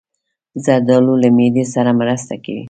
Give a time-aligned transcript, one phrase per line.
[0.65, 2.59] زردالو له معدې سره مرسته کوي.